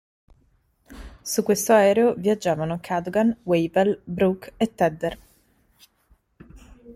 [1.21, 5.17] Su questo aereo viaggiavano Cadogan, Wavell, Brooke e Tedder.